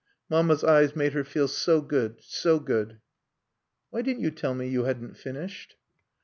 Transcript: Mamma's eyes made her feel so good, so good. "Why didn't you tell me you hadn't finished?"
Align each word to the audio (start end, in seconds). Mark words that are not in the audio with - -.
Mamma's 0.31 0.63
eyes 0.63 0.95
made 0.95 1.13
her 1.13 1.23
feel 1.23 1.47
so 1.47 1.79
good, 1.79 2.15
so 2.23 2.57
good. 2.59 2.97
"Why 3.91 4.01
didn't 4.01 4.23
you 4.23 4.31
tell 4.31 4.55
me 4.55 4.67
you 4.67 4.85
hadn't 4.85 5.15
finished?" 5.15 5.75